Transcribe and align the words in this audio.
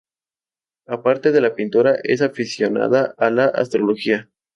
Aparte 0.95 1.31
de 1.31 1.37
a 1.37 1.41
la 1.41 1.53
pintura, 1.53 1.93
es 2.01 2.23
aficionada 2.23 3.13
a 3.19 3.29
la 3.29 3.45
astrología. 3.45 4.31